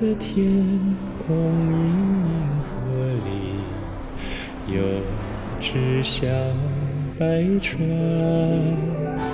[0.00, 0.46] 的天
[1.26, 4.80] 空，银河里有
[5.60, 6.26] 只小
[7.18, 7.78] 白船。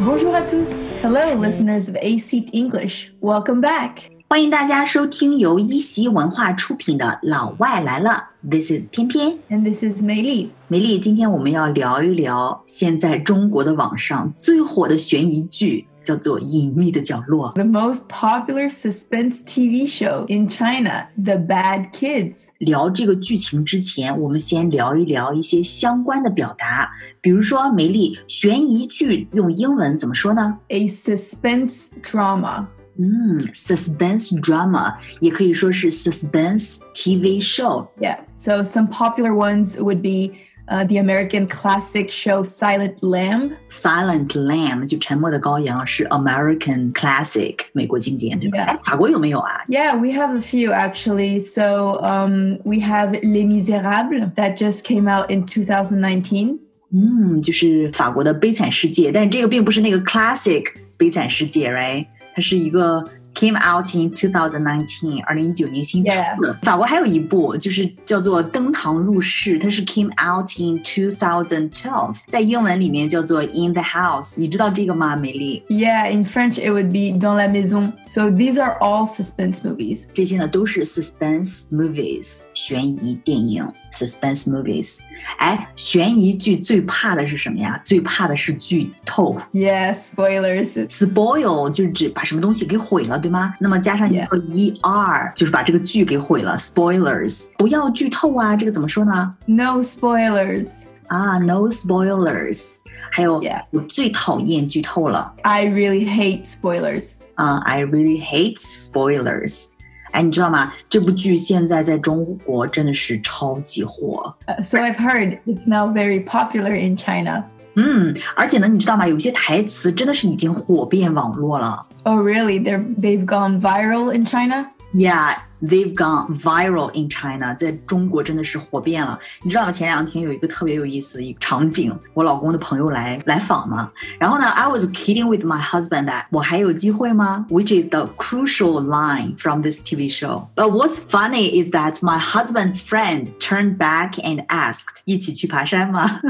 [0.05, 0.73] Bonjour à tous.
[1.03, 3.11] Hello, listeners of AC English.
[3.21, 4.11] Welcome back.
[4.29, 10.49] 欢迎大家收听由一席文化出品的《老外来了》，This is 偏偏 And this is Mei Li.
[10.67, 10.99] 美丽。
[10.99, 17.53] 今天我们要聊一聊现在中国的网上最火的悬疑剧，叫做《隐秘的角落》。
[17.55, 22.47] The most popular suspense TV show in China, The Bad Kids。
[22.59, 26.89] 聊这个剧情之前，我们先聊一聊一些相关的表达，
[27.21, 32.67] 比如说梅莉，悬疑剧用英文怎么说呢？A suspense drama。
[32.99, 37.89] 嗯，suspense drama 也可以说是 suspense TV show。
[38.01, 40.37] Yeah, so some popular ones would be
[40.68, 43.52] uh, the American classic show Silent Lamb.
[43.70, 48.58] Silent Lamb 就沉默的羔羊是 American classic 美国经典，对吧？
[48.60, 48.66] Yeah.
[48.66, 49.66] 哎，法国有没有啊？
[49.68, 51.40] Yeah, we have a few actually.
[51.42, 56.60] So um, we have Les Miserables that just came out in 2019.
[56.94, 60.66] 嗯，就是法国的悲惨世界，但是这个并不是那个 classic
[60.98, 62.06] 悲惨世界，right？
[62.36, 63.04] 它是一个
[63.37, 66.17] came out in 2019，二零一九年新出的。
[66.17, 66.59] Yeah.
[66.63, 74.35] 法国还有一部就是叫做《登堂入室》，它是 came out in 2012，在英文里面叫做 In the House。
[74.39, 77.93] 你知道这个吗，梅莉？Yeah，in French it would be Dans la maison。
[78.09, 80.05] So these are all suspense movies。
[80.15, 85.01] 这些呢都是 suspense movies，悬疑电影 suspense movies。
[85.39, 87.79] 哎，悬疑剧最怕的是什么呀？
[87.85, 89.37] 最怕的是剧透。
[89.53, 90.89] Yeah，spoilers。
[90.89, 93.19] Spoil 就是指把什么东西给毁了。
[93.26, 93.54] 对吗？
[93.60, 96.58] 那么加上一个 er，就是把这个剧给毁了。
[96.58, 99.36] spoilers，不要剧透啊，这个怎么说呢？
[99.46, 100.68] No spoilers.
[101.08, 102.78] 啊，no spoilers。
[103.12, 107.18] 还有 Yeah 我最讨厌剧透了 I really hate spoilers.
[107.36, 109.68] 啊，I really hate spoilers。
[110.12, 110.74] 哎，你知道吗？
[110.90, 114.34] 这部剧现在在中国真的是超级火。
[114.48, 117.46] Uh, so I've heard it's now very popular in China.
[117.77, 119.07] 嗯，而且呢，你知道吗？
[119.07, 121.87] 有些台词真的是已经火遍网络了。
[122.05, 122.59] Oh, really?
[122.59, 124.67] They're, they've gone viral in China?
[124.95, 129.18] Yeah, they've gone viral in China，在中国真的是火遍了。
[129.44, 129.72] 你知道吗？
[129.72, 137.46] 前两天有一个特别有意思的一个场景，我老公的朋友来来访嘛，然后呢，I was kidding with my husband that 我还有机会吗？
[137.50, 140.48] Which is the crucial line from this TV show.
[140.56, 146.22] But what's funny is that my husband's friend turned back and asked 一起去爬山吗？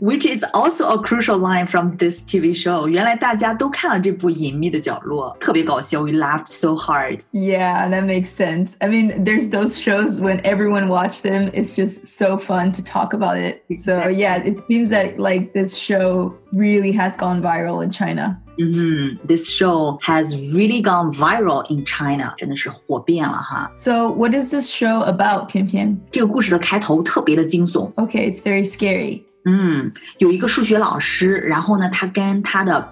[0.00, 2.88] Which is also a crucial line from this TV show.
[2.88, 7.20] 原来大家都看了这部《隐秘的角落》，特别搞笑，we laughed so hard.
[7.32, 8.47] Yeah, that makes sense.
[8.80, 13.12] I mean, there's those shows when everyone watch them, it's just so fun to talk
[13.12, 13.62] about it.
[13.76, 18.38] So yeah, it seems that like this show really has gone viral in China.
[18.56, 23.70] 嗯哼，This show has really gone viral in China，真的是火遍了哈。
[23.74, 25.96] So what is this show about, Pian Pian?
[26.12, 29.22] 这个故事的开头特别的惊悚， Okay, it's very scary.
[29.44, 32.88] 嗯，有一个数学老师，然后呢，他跟他的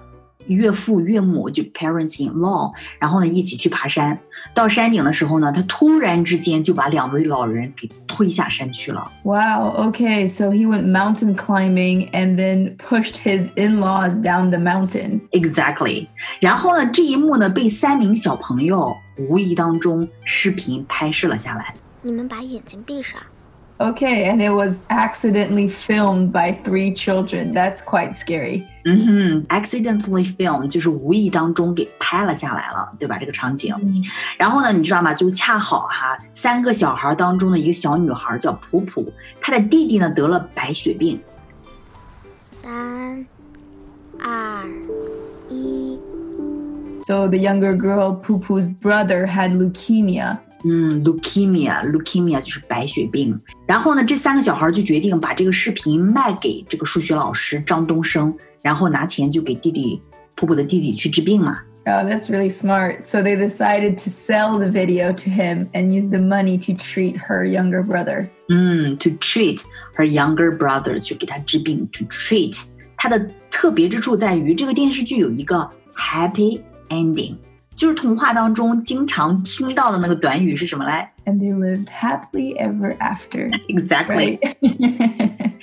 [0.48, 4.18] 岳父岳母就 parents in law，然后呢一起去爬山。
[4.54, 9.10] 到山顶的时候呢，他突然之间就把两位老人给推下山去了。
[9.22, 9.88] Wow.
[9.88, 15.20] Okay, so he went mountain climbing and then pushed his in-laws down the mountain.
[15.30, 16.08] Exactly。
[16.40, 21.74] 然后呢，这一幕呢被三名小朋友无意当中视频拍摄了下来。
[22.02, 23.20] 你们把眼睛闭上。
[23.79, 27.53] Okay, and it was accidentally filmed by three children.
[27.53, 28.65] That's quite scary.
[28.85, 33.17] 嗯哼，accidentally film 就是无意当中给拍了下来了，对吧？
[33.17, 33.75] 这个场景。
[34.37, 35.13] 然后呢，你知道吗？
[35.13, 39.11] 就恰好哈，三个小孩当中的一个小女孩叫普普，
[39.41, 41.19] 她的弟弟呢得了白血病。
[42.39, 43.25] 三、
[44.21, 44.65] 二、
[45.49, 45.99] 一，
[47.01, 50.37] So the younger girl, Poo-Poo's brother, had leukemia.
[50.63, 53.37] 嗯，leukemia，leukemia 就是白血病。
[53.67, 60.01] 然后呢，这三个小孩就决定把这个视频卖给这个数学老师张东升，然后拿钱就给弟弟
[60.35, 61.59] 普普的弟弟去治病嘛。
[61.85, 63.05] Oh, that's really smart.
[63.05, 67.17] So they decided to sell the video to him and use the money to treat
[67.17, 68.29] her younger brother.
[68.47, 69.59] 嗯，to treat
[69.97, 72.57] her younger brother，去给他治病，to treat。
[72.95, 77.35] 它的特别之处在于，这个电视剧有一个 happy ending，
[77.77, 83.49] 就是童话当中经常听到的那个短语是什么来 And they lived happily ever after.
[83.69, 85.53] ？Exactly， Right?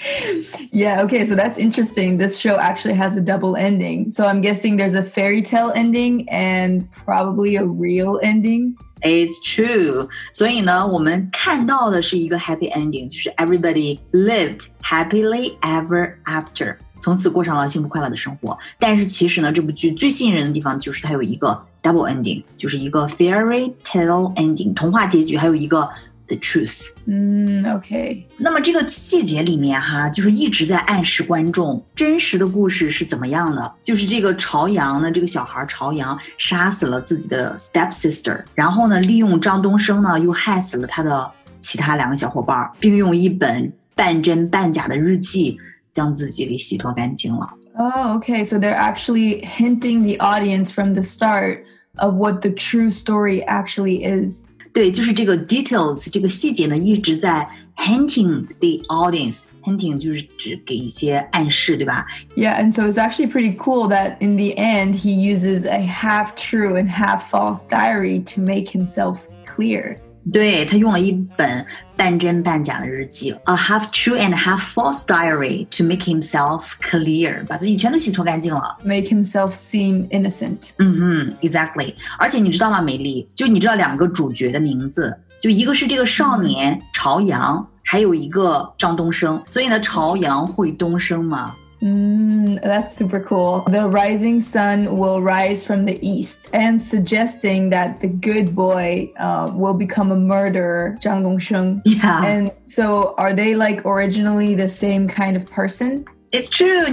[0.73, 2.17] yeah, okay, so that's interesting.
[2.17, 4.11] This show actually has a double ending.
[4.11, 8.75] So I'm guessing there's a fairy tale ending and probably a real ending.
[9.03, 10.09] It's true。
[10.33, 16.77] 所以呢，我们看到的是一个 happy ending，就是 everybody lived happily ever after。
[17.06, 18.58] 从此过上了幸福快乐的生活。
[18.80, 25.88] 但是其实呢，这部剧最吸引人的地方就是它有一个 double ending，就是一个 fairy tale ending 童话结局，还有一个
[26.26, 26.88] the truth。
[27.06, 28.24] Mm, okay.
[28.38, 33.72] 那么这个细节里面哈，就是一直在暗示观众真实的故事是怎么样的。
[33.84, 45.60] 就是这个朝阳呢，这个小孩朝阳杀死了自己的 step sister，然后呢，利用张东升呢又害死了他的其他两个小伙伴，并用一本半真半假的日记
[45.95, 47.49] 将自己给洗脱干净了。
[47.77, 48.45] Oh, okay.
[48.45, 51.65] So they're actually hinting the audience from the start
[51.97, 54.47] of what the true story actually is.
[54.73, 62.07] 对，就是这个 details 这个细节呢，一直在 hinting the audience。hinting 就是指给一些暗示，对吧？
[62.37, 66.35] Yeah, and so it's actually pretty cool that in the end he uses a half
[66.35, 69.97] true and half false diary to make himself clear.
[70.34, 78.76] 对他用了一本半真半假的日记，a half true and half false diary to make himself clear，把自己全都洗脱干净了。
[78.84, 80.72] Make himself seem innocent.
[80.80, 81.94] 嗯哼，exactly。
[82.18, 83.30] 而且你知道吗，美丽？
[83.36, 89.42] 就你知道两个主角的名字，就一个是这个少年朝阳，还有一个张东升。
[89.48, 91.56] 所以呢，朝阳会东升嘛？
[91.82, 93.64] Mm, that's super cool.
[93.70, 99.52] The rising sun will rise from the east, and suggesting that the good boy uh,
[99.54, 101.82] will become a murderer, Zhang Dongsheng.
[101.86, 102.26] Yeah.
[102.26, 106.06] And so, are they like originally the same kind of person?
[106.32, 106.86] It's true.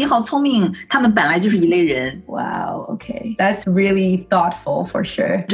[2.27, 2.87] Wow.
[2.91, 5.45] okay, that's really thoughtful for sure.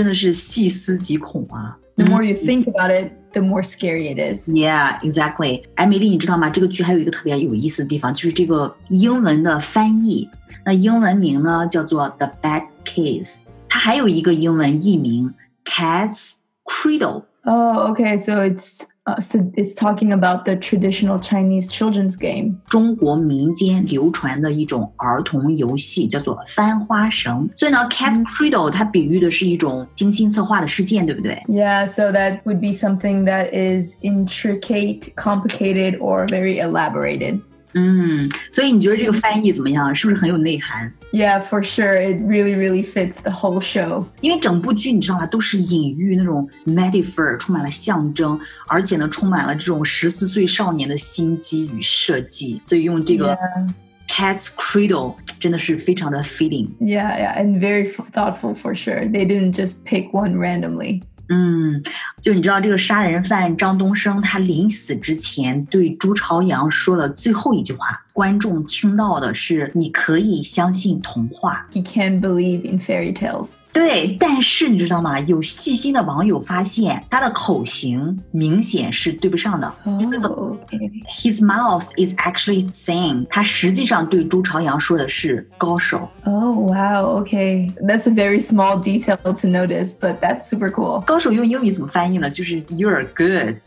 [1.96, 4.49] The more you think about it, the more scary it is.
[4.49, 5.63] Yeah, exactly.
[5.75, 6.49] 哎，美丽，你知道吗？
[6.49, 10.29] 这个剧还有一个特别有意思的地方，就是这个英文的翻译。
[10.65, 13.37] 那英文名呢叫做《The Bad Case》，
[13.67, 15.33] 它还有一个英文译名《
[15.69, 17.23] Cat's Cradle》。
[17.47, 18.17] Oh, okay.
[18.17, 22.61] So it's uh, so it's talking about the traditional Chinese children's game.
[22.69, 27.49] 中国民间流传的一种儿童游戏，叫做翻花绳。
[27.53, 31.43] 所以呢，Cat's Cradle 它比喻的是一种精心策划的事件，对不对？
[31.49, 37.41] Yeah, so that would be something that is intricate, complicated, or very elaborated.
[37.75, 39.93] 嗯，所以你觉得这个翻译怎么样？
[39.95, 40.93] 是不是很有内涵？
[41.11, 41.95] Yeah, for sure.
[41.95, 44.05] It really, really fits the whole show.
[44.21, 53.73] 因为整部剧你知道吗，都是隐喻那种 metaphor，充满了象征，而且呢，充满了这种十四岁少年的心机与设计，所以用这个 Yeah.
[54.07, 56.67] Cat's Cradle 真的是非常的 fitting。
[56.79, 59.09] Yeah, yeah, and very f- thoughtful for sure.
[59.09, 61.01] They didn't just pick one randomly.
[61.28, 61.80] 嗯，
[62.20, 73.50] 就你知道这个杀人犯张东升，他临死之前对朱朝阳说了最后一句话，观众听到的是“你可以相信童话 He can't believe in fairy tales.
[73.72, 75.20] ”。对，但是你知道吗？
[75.20, 79.72] 有细心的网友发现他的口型明显是对不上的。
[79.84, 80.90] Oh, okay.
[81.08, 86.10] His mouth is actually saying，他实际上对朱朝阳说的是高手。
[86.24, 87.22] Oh, wow.
[87.22, 87.72] Okay.
[87.86, 91.04] That's a very small detail to notice, but that's super cool.
[91.17, 92.29] 高手用英语怎么翻译呢？
[92.29, 93.57] 就是 You're good。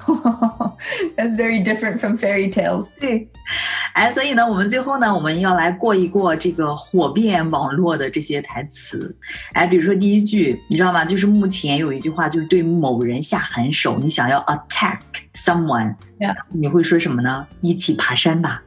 [1.17, 2.91] that's very different from fairy tales.
[3.01, 3.29] 对，
[3.95, 9.17] 哎，所以呢，我们最后呢，我们要来过一过这个火遍网络的这些台词。
[9.53, 11.05] 哎，比如说第一句，你知道吗？
[11.05, 14.99] 就是目前有一句话，就是对某人下狠手，你想要 attack
[15.35, 16.35] someone， Yeah.
[16.49, 17.47] 你会说什么呢？
[17.61, 18.63] 一起爬山吧。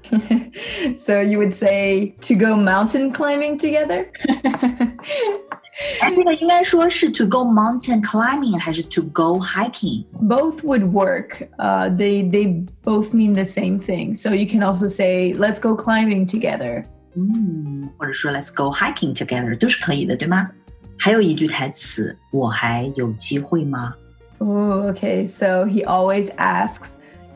[0.97, 4.05] So you would say to go mountain climbing together?
[6.01, 10.05] 哎，这个应该说是 to go mountain climbing 还是 to go hiking？
[10.21, 11.47] both would work.
[11.57, 14.13] Uh, they they both mean the same thing.
[14.13, 16.83] So you can also say, "Let's go climbing together."
[17.15, 20.49] 嗯，或者说 let's go hiking together 都是可以的，对吗？
[20.97, 23.93] 还有一句台词，我还有机会吗？
[24.39, 25.25] Oh, okay.
[25.27, 26.91] So he always asks,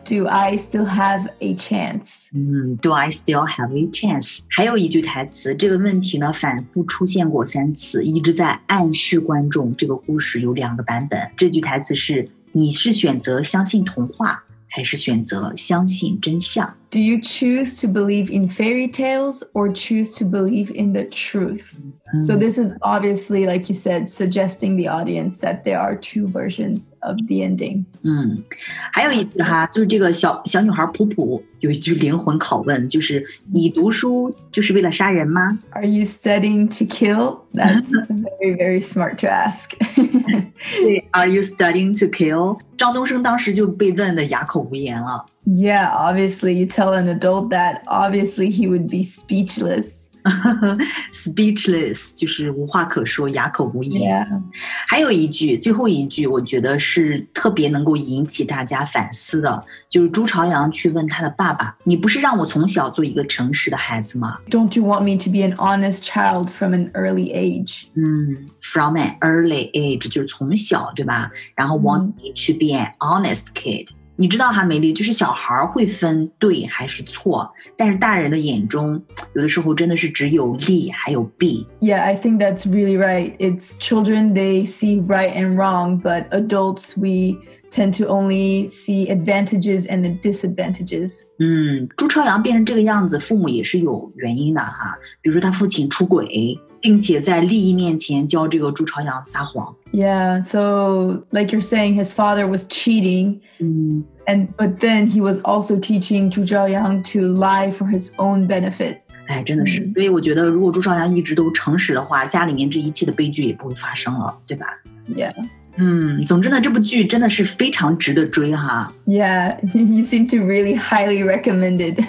[0.09, 4.41] "Do I still have a chance?" 嗯，Do I still have a chance？
[4.49, 11.31] 还有一句台词，这个问题呢反复出现过三次，一直在暗示观众这个故事有两个版本。
[11.37, 16.75] 这句台词是：你是选择相信童话，还是选择相信真相？
[16.92, 21.76] Do you choose to believe in fairy tales or choose to believe in the truth?
[22.22, 26.94] So this is obviously, like you said, suggesting the audience that there are two versions
[27.02, 27.86] of the ending.
[28.04, 28.44] 嗯，
[28.92, 35.58] 还有一句哈，就是这个小小女孩普普有一句灵魂拷问，就是你读书就是为了杀人吗？
[35.72, 37.40] Are you studying to kill?
[37.56, 39.72] That's very, very smart to ask.
[39.96, 42.60] 对， Are you studying to kill？
[42.78, 45.26] 张东升当时就被问的哑口无言了。
[45.48, 50.10] yeah, obviously, you tell an adult that, obviously, he would be speechless.
[51.12, 54.10] speechless 就是无话可说，哑口无言。
[54.10, 54.42] Yeah.
[54.88, 67.88] 还有一句，最后一句，我觉得是特别能够引起大家反思的，就是朱朝阳去问他的爸爸：“你不是让我从小做一个诚实的孩子吗 Don't you want me to be an honest child from an early age?
[67.96, 71.30] 嗯，from an early age 就是从小，对吧？
[71.54, 73.90] 然后 want me to be an honest kid。
[74.18, 79.02] 你知道哈，美丽，就是小孩儿会分对还是错，但是大人的眼中，
[79.34, 81.66] 有的时候真的是只有利还有弊。
[81.82, 83.36] Yeah, I think that's really right.
[83.40, 89.86] It's children, they see right and wrong, but adults, we tend to only see advantages
[89.88, 91.22] and the disadvantages.
[91.40, 94.98] 嗯，朱朝阳变成这个样子，父母也是有原因的哈。
[95.22, 99.76] 比如说他父亲出轨，并且在利益面前教这个朱朝阳撒谎。
[99.92, 105.40] Yeah, so like you're saying, his father was cheating, 嗯， and but then he was
[105.42, 108.98] also teaching Zhu Zhaoyang to lie for his own benefit.
[109.28, 109.82] 哎，真的是。
[109.82, 114.66] 嗯所以我觉得，如果朱朝阳一直都诚实的话，家里面这一切的悲剧也不会发生了，对吧？
[115.08, 115.34] Yeah.
[115.81, 118.93] 嗯，总之呢，这部剧真的是非常值得追哈。
[119.07, 122.01] Yeah, you seem to really highly recommend it.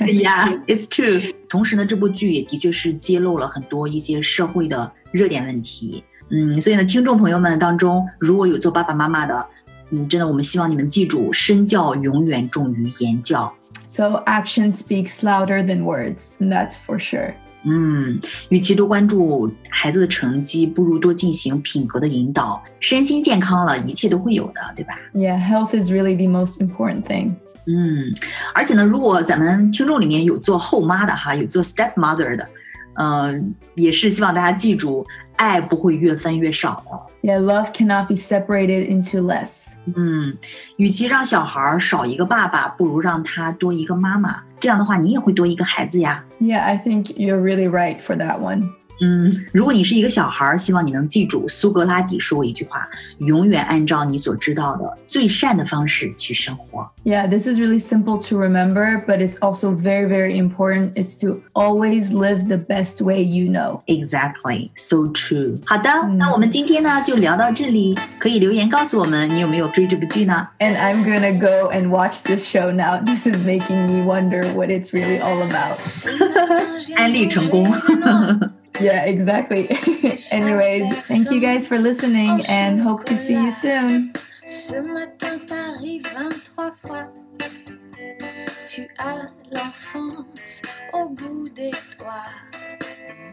[0.00, 1.34] Yeah, it's true。
[1.48, 6.02] 同时呢，这部剧也的确是揭露了很多一些社会的热点问题。
[6.30, 9.46] 嗯，所以呢，听众朋友们当中，如果有做爸爸妈妈的，
[9.90, 13.52] 嗯，真的，我们希望你们记住，身教永远重于言教。
[13.86, 17.34] so action speaks louder than words, and that's for sure.
[17.70, 22.62] 嗯，与其多关注孩子的成绩，不如多进行品格的引导。
[22.80, 27.34] 身心健康了，一切都会有的，对吧？Yeah, health is really the most important thing.
[27.66, 28.10] 嗯，
[28.54, 32.48] 而且呢，如果咱们听众里面有做后妈的哈，有做 stepmother 的，
[32.94, 35.06] 嗯、也是希望大家记住，
[35.37, 37.27] 爱不会越分越少的。
[37.27, 39.73] Yeah, love cannot be separated into less.
[39.95, 40.37] 嗯，
[40.77, 44.41] 与其让小孩儿少一个爸爸，不如让他多一个妈妈。
[44.59, 46.23] 这样的话，你也会多一个孩子呀。
[46.39, 48.69] Yeah, I think you're really right for that one.
[49.01, 56.89] 嗯，如果你是一个小孩儿，希望你能记住苏格拉底说过一句话：永远按照你所知道的最善的方式去生活。
[57.03, 60.93] Yeah, this is really simple to remember, but it's also very, very important.
[60.93, 63.81] It's to always live the best way you know.
[63.87, 65.57] Exactly, so true.
[65.65, 70.47] 好的，那我们今天呢就聊到这里，可以留言告诉我们你有没有追这部剧呢？
[70.59, 73.03] And I'm gonna go and watch this show now.
[73.03, 75.79] This is making me wonder what it's really all about.
[76.95, 77.67] 安利成功。
[78.80, 79.68] Yeah, exactly.
[80.30, 84.12] Anyways, thank you guys for listening oh, and hope to see you soon.
[84.46, 87.08] Ce matin t'arrives 23 fois.
[88.68, 92.34] Tu as l'enfance au bout des doigts.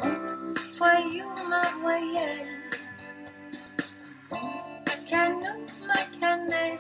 [0.04, 2.48] Mon voyou, ma voyelle.
[4.32, 4.50] Mon
[5.08, 6.80] canot, ma cannelle.